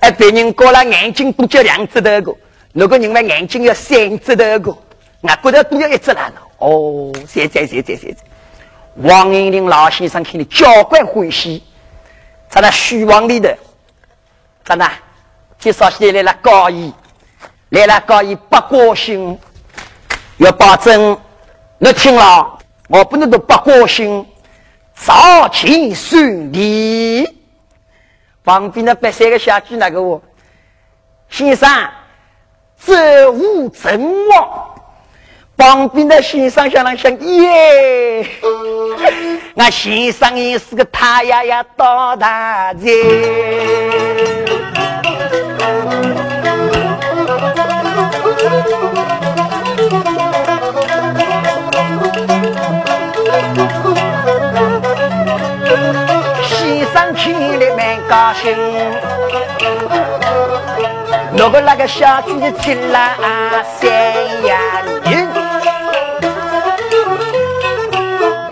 [0.00, 2.36] 哎，别人过了眼睛都叫两只头个，
[2.72, 4.76] 那个人嘛眼睛要三只头个，
[5.22, 6.30] 我骨头都要一只了。
[6.58, 8.16] 哦，在在在在在在，
[8.96, 11.62] 王银林老先生看你交关欢喜，
[12.50, 13.48] 在那虚妄里头，
[14.62, 14.92] 在那
[15.58, 16.92] 介绍起来了高一，
[17.70, 19.38] 来了高一不高兴，
[20.36, 21.18] 要保证
[21.78, 22.57] 你听了。
[22.88, 24.26] 我不能都不高兴，
[24.94, 27.28] 早前顺利。
[28.42, 30.22] 旁边的白三个小猪那个我，
[31.28, 31.68] 先生，
[32.82, 34.74] 这无真望。
[35.54, 38.26] 旁边的先生想了想，耶，
[39.54, 42.88] 那先生也是个太阳呀，大大人。
[58.08, 58.56] 高兴，
[61.32, 63.14] 那个那个小猪子听了
[63.78, 63.86] 三
[64.46, 64.58] 呀
[65.04, 65.28] 人，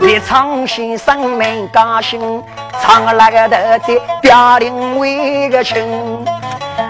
[0.01, 2.45] 一唱先生蛮高兴，
[2.83, 5.83] 唱那个头在表林为个情，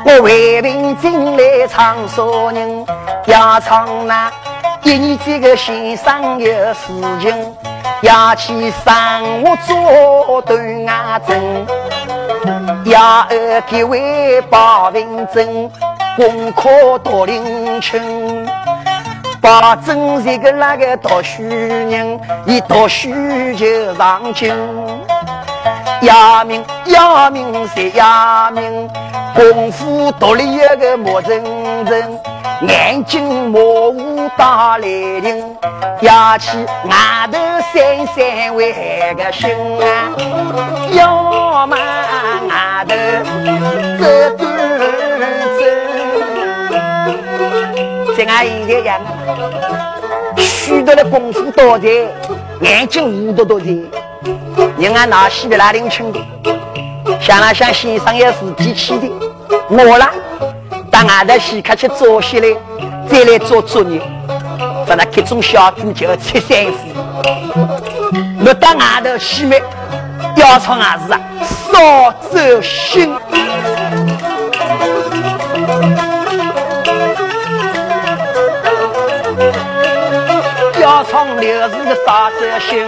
[0.04, 2.84] 我为民进来唱啥人？
[3.26, 4.28] 要唱那
[4.82, 7.56] 一年这个先生有事情，
[8.02, 11.64] 要去上我做断牙针。
[12.96, 15.70] 要二给为保平正，
[16.16, 18.48] 功课多灵清，
[19.38, 23.10] 保证这个那个读书人，一读书
[23.54, 24.50] 就上进。
[26.00, 28.88] 要命要命谁要命？
[29.34, 31.44] 功夫多了一个莫认
[31.84, 32.18] 真，
[32.62, 35.44] 眼睛模糊打雷霆，
[36.00, 36.56] 要去
[36.88, 37.38] 外头
[37.72, 38.72] 散散为
[39.14, 39.50] 个心
[39.82, 39.84] 啊！
[40.92, 41.76] 要嘛
[42.48, 42.94] 外头
[43.98, 44.04] 走
[44.38, 44.44] 走
[45.58, 45.60] 走，
[48.16, 49.00] 像俺现在样，
[50.38, 51.88] 许多的功夫多在，
[52.62, 53.90] 眼睛糊多多的。
[54.78, 56.18] 人俺拿西的拉领清的，
[57.20, 59.10] 想了想先生也是提起的，
[59.68, 60.10] 我啦，
[60.96, 62.56] 到外头先客去做些来，
[63.06, 64.00] 再来做作业。
[64.86, 66.78] 把那各种小猪就要吃三副，
[68.42, 69.60] 我到外头去买，
[70.36, 71.20] 要唱还是啊，
[71.70, 73.14] 少走心。
[80.80, 82.36] 要唱六是个少走
[82.70, 82.86] 心。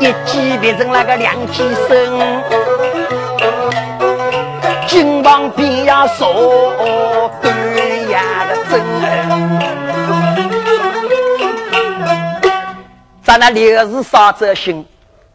[0.00, 2.20] 一击变成那个两击声，
[4.94, 7.52] 金旁边呀说断
[8.08, 8.80] 崖的针。
[13.24, 14.86] 咱那六日烧着心，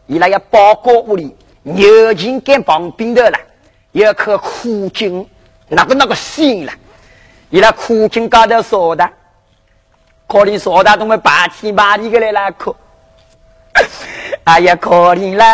[0.06, 3.38] 伊拉要包裹屋里，牛筋跟旁边的了，
[3.92, 5.28] 要颗苦筋，
[5.68, 6.72] 那个那个心了，
[7.50, 9.06] 伊拉苦筋高头烧的，
[10.26, 12.74] 可怜烧的都没八天八地个来那哭。
[14.44, 15.44] 哎呀，可怜啦！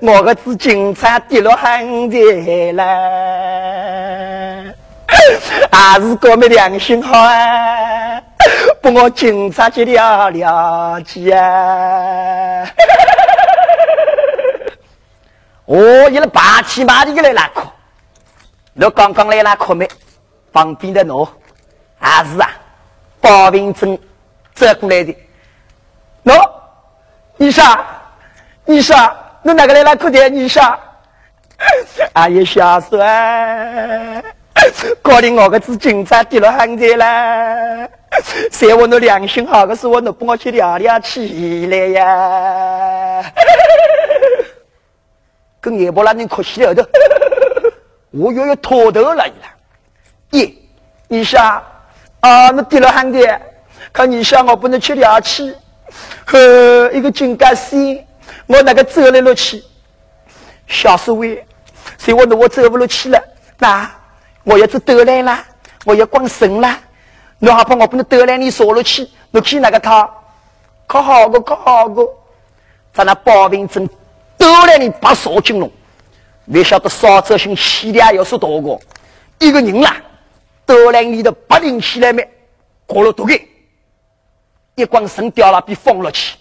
[0.00, 2.84] 我个子警察跌落很惨啦，
[5.72, 8.22] 还是哥们良心好啊，
[8.80, 12.64] 把我警察去了了去啊！
[15.64, 17.62] 哦，一个八七八的来拉客，
[18.74, 19.88] 我刚刚来拉客没？
[20.52, 21.28] 旁边的喏，
[21.98, 22.50] 还是啊，
[23.20, 23.98] 包平正
[24.54, 25.14] 走过来的。
[26.24, 26.50] 喏，
[27.36, 27.64] 你说，
[28.64, 28.96] 你说，
[29.42, 30.28] 侬哪个来拉客的？
[30.28, 30.62] 你说，
[32.14, 33.00] 哎呀，小孙，
[35.00, 37.88] 搞得我个子警察跌了很惨了。
[38.50, 43.22] 谁我侬良心好个是我侬帮我去聊聊起来呀？
[45.60, 46.88] 跟叶波拉人可惜了的，
[48.10, 49.32] 我又要脱头来了。
[50.30, 50.52] 耶，
[51.06, 51.38] 你说，
[52.20, 53.40] 啊，侬跌了很惨，
[53.92, 55.54] 看你说我不能去聊起。
[56.26, 58.06] 呵，一个金刚线，
[58.46, 59.62] 我那个走来了去，
[60.66, 61.44] 小师妹，
[61.96, 63.22] 所以我那我走不落去了。
[63.58, 63.90] 那
[64.44, 65.44] 我要走斗来啦，
[65.84, 66.78] 我要光神啦。
[67.38, 69.08] 你还怕我不能斗来你坐了去？
[69.30, 70.08] 你去那个他？
[70.86, 72.02] 可好个可好个，
[72.94, 73.86] 在那保平镇
[74.38, 75.70] 斗来你把锁进了，
[76.46, 78.80] 没晓得少泽星气量要是多个，
[79.38, 79.96] 一个人啦，
[80.64, 82.26] 斗来你的八零起来没？
[82.86, 83.38] 过了多个。
[84.76, 86.37] 一光绳掉了，被封了去。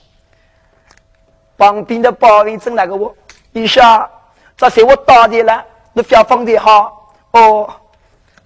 [1.57, 3.15] 旁边的保卫正那个我，
[3.53, 4.09] 一下
[4.55, 7.69] 这是我打的了，你不要放的好哦。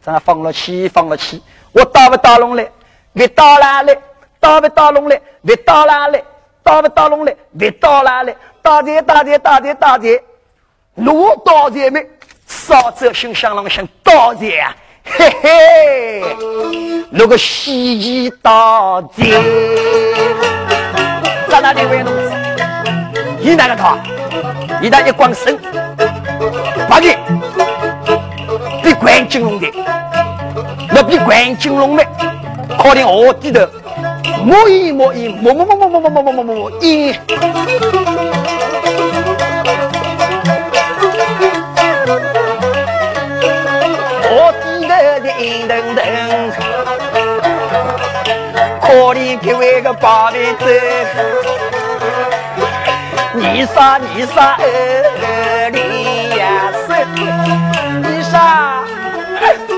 [0.02, 1.44] 咱放了气，放了气，
[1.74, 2.72] 我打不打龙嘞？
[3.14, 3.98] 别打哪嘞？
[4.40, 5.22] 打不打龙嘞？
[5.46, 6.24] 别打哪嘞？
[6.64, 7.38] 打不打龙嘞？
[7.60, 8.36] 别打哪嘞？
[8.62, 10.24] 打的打的打的打的，
[10.96, 12.08] 路打的没？
[12.48, 14.76] 少则心想郎想打的啊！
[15.04, 16.36] 嘿嘿，
[17.10, 19.08] 那个西医打的，
[21.50, 22.14] 在哪里位同
[23.44, 23.98] 你那个他，
[24.82, 25.58] 一旦一光身，
[26.88, 27.18] 八年
[28.84, 29.68] 比关金龙的，
[30.90, 32.06] 那比关金龙的，
[32.78, 33.68] 靠定卧底的，
[34.46, 37.16] 摸一摸一摸摸摸摸摸摸摸摸摸摸一。
[45.68, 46.06] 等等，
[48.82, 50.82] 可怜这位个八辈子，
[53.34, 56.90] 你杀你杀二里呀是，
[58.02, 58.84] 你杀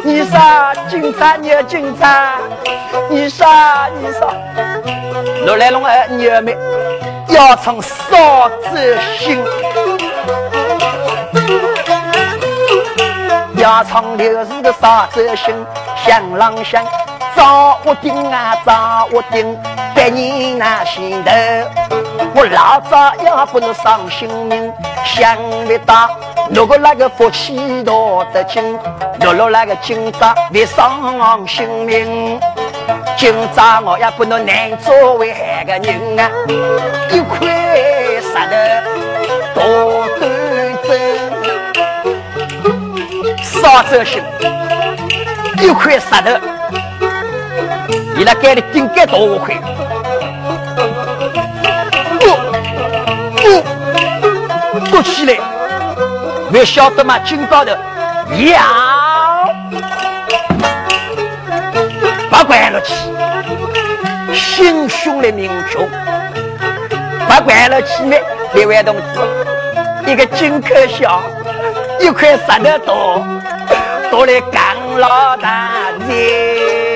[0.04, 2.38] 你杀警察你要警察，
[3.10, 4.28] 你杀你杀，
[5.46, 6.58] 罗来龙儿你们
[7.28, 9.44] 要从少子心。
[13.56, 15.56] 家常就是个啥子心，
[16.06, 16.84] 想啷想，
[17.36, 19.58] 找我顶啊找我顶，
[20.04, 21.32] 百年难心头。
[22.36, 24.74] 我老早也不能伤心命，
[25.06, 26.10] 想不到
[26.54, 28.62] 如果那个福气多得紧，
[29.22, 32.38] 落落那个今朝别伤性命。
[33.16, 36.30] 今朝我也不能难做为害个人啊，
[37.10, 37.48] 一块
[38.20, 38.34] 石
[39.56, 40.22] 头多端
[40.84, 40.92] 正。
[43.42, 44.22] 少则行，
[45.62, 46.30] 一块石头，
[48.18, 49.56] 你那盖的顶盖多块，
[53.44, 55.38] 不不多起来，
[56.50, 57.20] 你晓得吗？
[57.26, 57.78] 今朝的
[58.30, 58.60] 要
[62.30, 62.94] 不管了去，
[64.34, 65.88] 心胸的民众，
[67.28, 68.16] 不管了去呢，
[68.54, 71.22] 各位同志，一个金口小，
[72.00, 73.24] 一块石头多。
[74.12, 75.70] 多来干老大
[76.08, 76.93] 姐，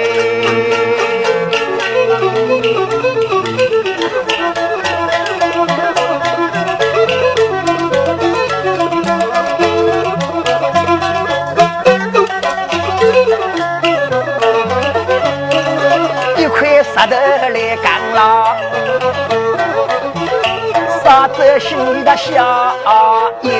[22.17, 23.51] 心里的小阴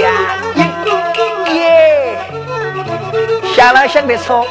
[0.00, 0.10] 阳。
[3.54, 4.46] 想了想没错，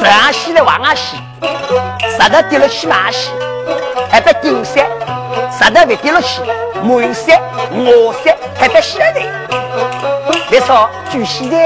[0.00, 1.16] 这样洗的往哪洗？
[1.40, 3.30] 石头跌了去哪洗？
[4.10, 4.86] 还得顶山，
[5.50, 6.40] 石头别跌了去，
[6.82, 7.40] 满山、
[7.72, 9.20] 我山还得洗的。
[10.50, 11.56] 没错，就洗的。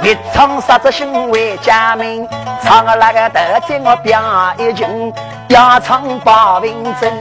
[0.00, 2.28] 你唱啥子行为假名？
[2.64, 4.20] 唱个那个德在我表
[4.56, 5.12] 一情，
[5.48, 7.12] 要唱八文真。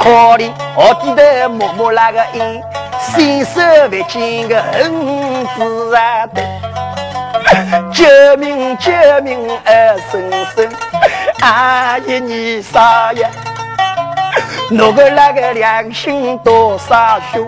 [0.00, 2.62] 可怜我低头默默那个音，
[2.98, 3.60] 伸手
[3.90, 6.26] 不见个恩子啊！
[7.92, 8.06] 救
[8.38, 8.90] 命救
[9.22, 10.70] 命二婶婶，
[11.40, 13.28] 阿姨你啥呀？
[14.70, 17.46] 我个那个良心多少凶？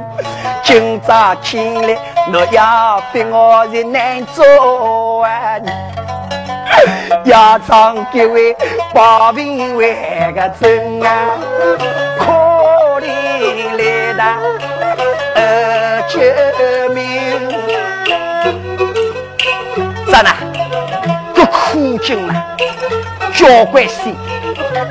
[0.62, 1.96] 今朝起来，
[2.30, 5.58] 侬要逼我人难做啊！
[7.24, 8.56] 要唱几位
[8.92, 9.94] 保平为
[10.34, 11.38] 个真啊！
[13.76, 15.02] 来的
[15.34, 16.18] 呃救
[16.94, 17.06] 命！
[20.10, 20.36] 咋啦？
[21.34, 22.34] 这苦尽了，
[23.34, 24.16] 交关心，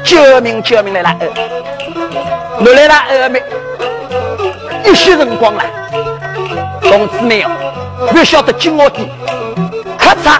[0.03, 1.15] 救命救命来了！
[2.59, 3.43] 我来了二妹，
[4.86, 5.63] 一些辰光了，
[6.82, 8.99] 同志们哦，不晓得金我的，
[9.97, 10.39] 咔嚓，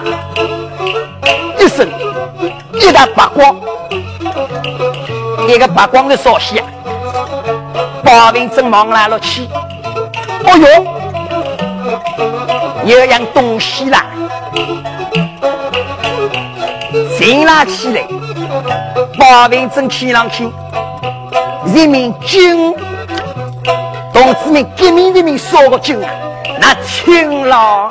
[2.80, 3.56] 一道白光，
[5.48, 6.64] 一个白光的烧息啊！
[8.02, 9.48] 八文正忙来了去，
[10.44, 10.84] 哦哟，
[12.84, 14.06] 有样东西啦，
[17.18, 18.06] 寻拉起来，
[19.18, 20.48] 八文正起上去，
[21.74, 22.74] 人民军，
[24.12, 26.10] 同志们革命人民说个军啊，
[26.58, 27.90] 那轻了。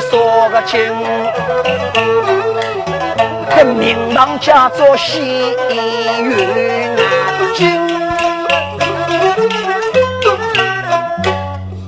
[0.00, 0.78] 说个清，
[3.50, 5.20] 这名堂叫做西
[6.22, 6.46] 云
[7.54, 7.80] 金，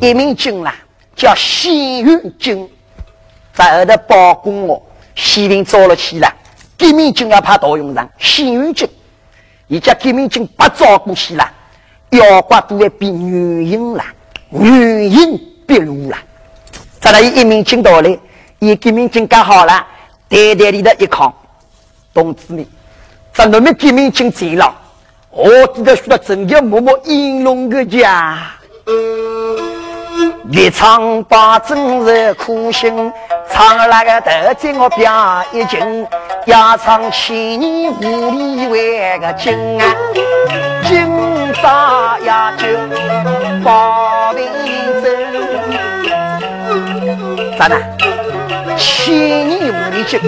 [0.00, 0.74] 一名军啦、
[1.14, 2.68] 叫西云金，
[3.52, 4.80] 在后头包公哦，
[5.14, 6.32] 西云招了去了，
[6.78, 8.88] 革命军要派到用场，西云军，
[9.66, 11.50] 一家革命军不招过去了，
[12.10, 14.02] 妖怪都会变女婴了，
[14.48, 16.16] 女婴变路了。
[17.08, 18.18] 再来一名军到来，
[18.58, 19.86] 一革命军干好了，
[20.28, 21.32] 袋袋里的一扛，
[22.12, 22.66] 同志们，
[23.32, 24.70] 在那边革命军贼了。
[25.30, 28.36] 我记得说真的，默默英龙个家，
[30.50, 33.10] 一场把真日苦心，
[33.50, 36.06] 唱那个得罪我表一情，
[36.44, 39.96] 要唱千年无里为个金啊，
[40.84, 41.08] 金
[41.54, 42.68] 沙呀金
[43.64, 44.67] 保平镇，
[47.58, 47.76] 咋的？
[48.76, 50.20] 千年无里金，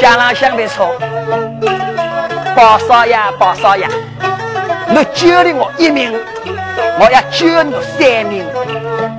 [0.00, 0.94] 想来想别错。
[2.54, 3.88] 包少爷，包少爷，
[4.88, 6.16] 你救了我一命，
[7.00, 8.46] 我要救你三命，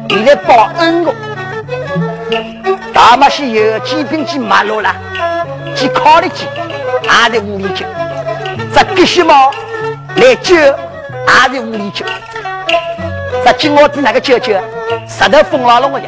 [0.08, 1.14] 你来报恩我。
[2.94, 4.96] 大马西有几兵去马路了，
[5.76, 6.48] 去考虑去，
[7.06, 7.86] 还在屋里去。
[8.74, 9.52] 这必须嘛
[10.16, 10.56] 来救，
[11.28, 12.06] 还在屋里救。
[13.44, 14.54] 这金我的那个舅舅，
[15.06, 16.08] 石头封牢了我的，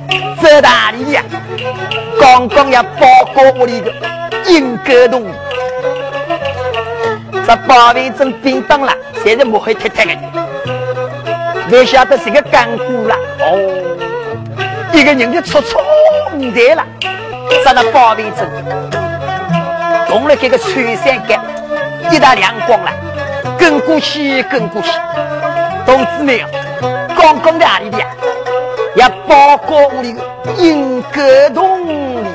[0.41, 1.23] 走哪里呀？
[2.19, 3.93] 刚刚要报告我的个
[4.47, 5.23] 英格洞。
[7.45, 8.91] 这保卫镇叮当了。
[9.23, 10.17] 现在莫会太太的，
[11.69, 13.55] 没晓得谁个干股了哦。
[14.91, 15.79] 一个人就出错
[16.33, 16.83] 五台了，
[17.63, 18.49] 上了保卫镇，
[20.07, 21.39] 动了这个穿山甲，
[22.11, 22.91] 一打亮光了，
[23.59, 24.89] 跟过去，跟过去。
[25.85, 26.39] 同志们，
[27.15, 28.07] 刚刚在哪里的呀？
[28.95, 30.15] 要报告我的
[30.57, 32.25] 英格洞里，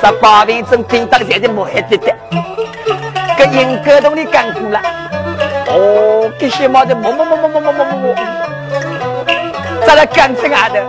[0.00, 2.14] 这保卫镇兵当现在莫还得的。
[3.52, 4.80] 应格东的干苦了，
[5.66, 8.14] 哦，这些毛的么么么么么么么么么，
[9.84, 10.80] 在那干成啊的，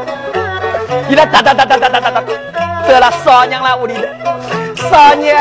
[1.09, 2.23] 你那哒哒哒哒哒哒哒哒，
[2.87, 4.07] 走了少娘了屋里的，
[4.75, 5.35] 少娘，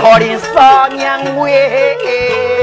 [0.00, 2.57] 可怜少娘为。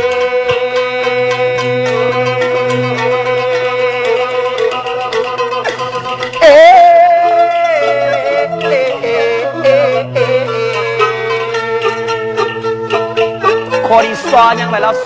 [13.97, 15.03] 我的傻娘来了说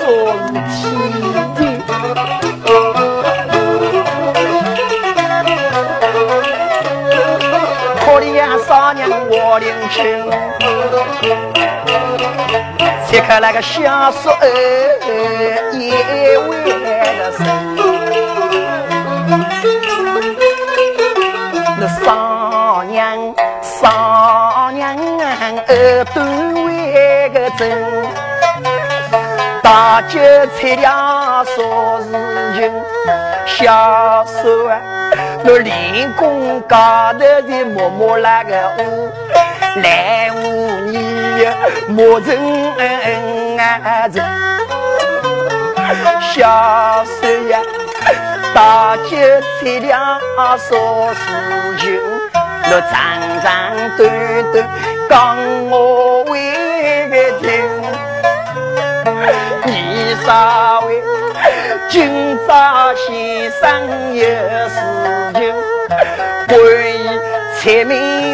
[0.67, 0.89] 亲
[1.55, 1.79] 亲
[8.07, 8.25] 我的
[8.65, 10.01] 傻娘我领情
[13.07, 14.47] 揭看那个小叔儿
[15.77, 15.85] 也
[16.49, 16.51] 为
[17.19, 17.45] 了生
[21.79, 25.29] 那傻娘傻娘啊
[25.67, 26.23] 耳朵
[26.65, 27.98] 为个震
[29.99, 30.17] 大酒
[30.55, 32.07] 菜俩说事
[32.55, 32.71] 情，
[33.45, 34.79] 小手啊，
[35.43, 39.11] 那练功高头的默默那个舞，
[39.81, 41.45] 来舞你
[41.89, 42.33] 莫成
[43.57, 44.21] 啊子。
[46.31, 47.59] 小手呀，
[48.55, 49.17] 大酒
[49.59, 50.17] 菜俩
[50.57, 51.99] 说事情，
[52.63, 52.89] 那长
[53.43, 53.51] 长
[53.97, 54.09] 短
[54.53, 54.69] 短
[55.09, 55.35] 讲
[55.69, 57.49] 我为个听。
[60.25, 61.03] 三位，
[61.89, 64.21] 今朝先生有
[64.69, 64.75] 事
[65.33, 65.39] 情，
[66.47, 67.19] 关于
[67.57, 67.91] 财命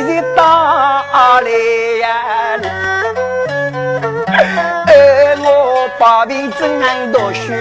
[0.07, 1.49] 的打来
[2.01, 2.05] 呀！
[4.87, 4.89] 而
[5.39, 5.47] 我
[5.99, 6.61] 八辈真
[7.11, 7.53] 读书，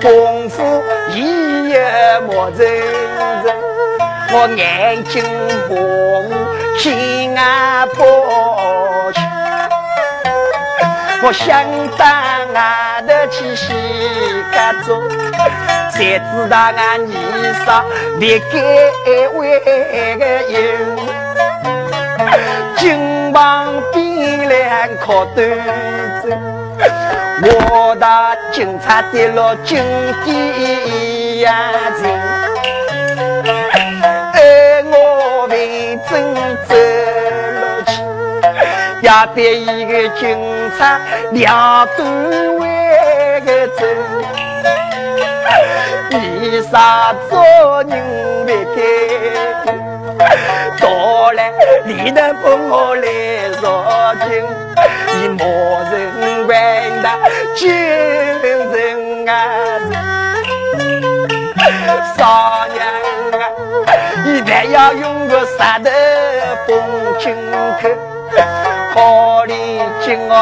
[0.00, 0.82] 功夫
[1.14, 2.58] 一也莫认
[3.44, 3.54] 真，
[4.32, 5.22] 我眼睛
[5.68, 5.70] 模
[6.22, 9.27] 糊，心啊不清。
[11.20, 11.64] 我想
[11.96, 12.04] 在
[12.52, 14.74] 外头去洗衣裳
[15.90, 17.12] 谁知道我泥
[17.66, 17.84] 沙
[18.18, 20.56] 脸给我个油
[22.76, 23.98] 金榜题
[24.36, 24.48] 名
[25.00, 25.42] 考倒
[26.22, 26.28] 数
[27.42, 28.06] 我的
[28.52, 29.82] 警察的金
[30.24, 32.04] 蹄呀子
[34.34, 36.34] 给我为真
[36.68, 36.87] 斗
[39.02, 40.38] 要得一个警
[40.78, 41.00] 察
[41.32, 43.84] 两段为个走，
[46.10, 47.42] 你啥做
[47.84, 47.92] 人
[48.44, 48.78] 不该？
[50.80, 51.52] 到来
[51.84, 53.06] 你能把我来
[53.60, 53.62] 说
[54.24, 54.26] 情，
[55.06, 55.44] 你莫
[55.92, 55.94] 人
[56.48, 56.50] 问
[57.02, 57.06] 他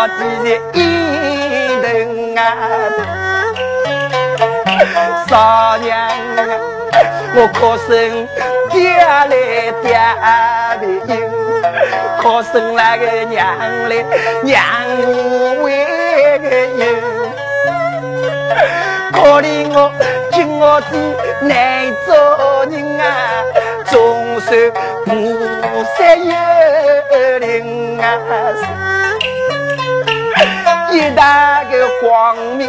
[0.06, 0.76] 今我的一
[1.82, 2.40] 人啊！
[5.28, 5.86] 少娘，
[7.34, 7.88] 我可生
[8.70, 9.26] 爹来
[9.82, 9.84] 爹
[10.80, 11.12] 的应，
[12.18, 13.36] 可生那个娘
[13.88, 13.92] 来
[14.44, 14.54] 娘
[15.62, 15.64] 为
[16.38, 16.44] 个
[16.78, 16.80] 应，
[19.12, 19.76] 可怜我
[20.32, 20.92] 今我的
[21.42, 21.50] 难
[22.06, 22.08] 做
[22.70, 23.02] 人啊，
[23.90, 23.94] 终
[24.40, 24.46] 身
[25.04, 25.08] 不
[25.96, 25.98] 三
[31.16, 32.68] 大个光明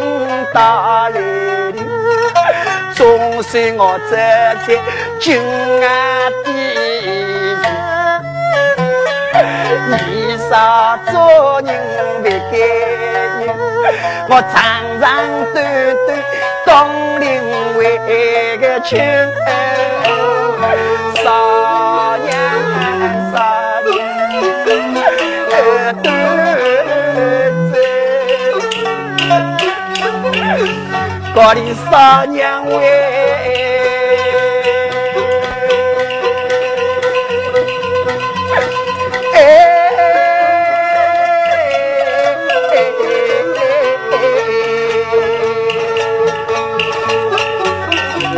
[0.54, 1.20] 大来
[1.72, 1.86] 临。
[2.94, 4.66] 终是我这在
[5.20, 5.38] 君
[5.84, 6.50] 安的
[7.04, 7.54] 日，
[9.92, 9.94] 为
[10.50, 11.70] 啥做人
[12.22, 12.56] 不该
[13.44, 13.46] 人？
[14.30, 14.56] 我长
[14.98, 15.06] 长
[15.52, 15.56] 短
[16.06, 16.08] 短
[16.66, 16.68] 当
[17.20, 17.26] 领
[17.76, 17.78] 为
[18.56, 18.98] 个亲，
[31.40, 32.74] 我的三娘喂，
[39.34, 39.38] 哎，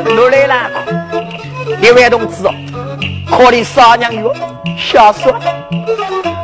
[0.05, 0.55] 努力了，
[1.81, 2.53] 两位同志哦，
[3.31, 4.35] 可怜三娘哟，
[4.77, 5.35] 下手，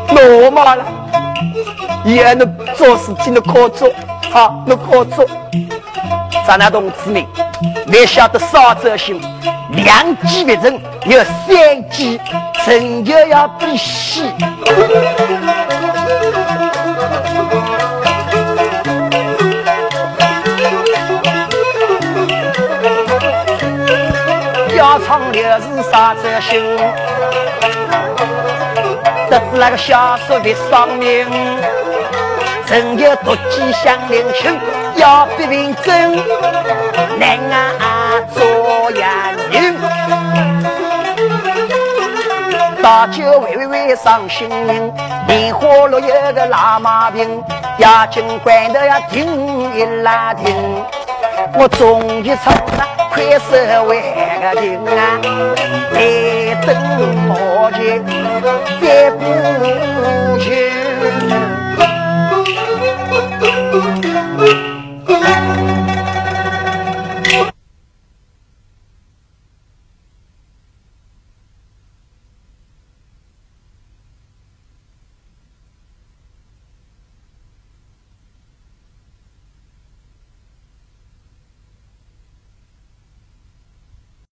[0.08, 0.86] 落马了，
[2.06, 3.92] 也能做事情的可做，
[4.32, 5.26] 好，能可做。
[6.46, 7.26] 咱那同志们，
[7.86, 9.20] 你晓得少则行，
[9.70, 12.20] 两击别成，有三击，
[12.64, 14.32] 成就要比细。
[24.76, 26.76] 要唱的是少则行，
[29.28, 31.26] 得知那个小说的上名。
[32.66, 34.50] 成就独骑向领袖，
[34.96, 36.16] 要比拼真，
[37.18, 37.38] 难
[37.78, 39.76] 啊做洋人。
[42.82, 44.92] 大酒喂喂喂伤心人，
[45.28, 47.42] 莲花落有个拉马兵，
[47.78, 50.54] 押进关头要听一拉听。
[51.54, 53.96] 我终于唱了快手万
[54.40, 55.20] 个情啊，
[55.92, 56.00] 来
[56.66, 56.76] 等
[57.28, 58.02] 我去，
[58.80, 61.55] 再不去。
[63.18, 63.46] 啊。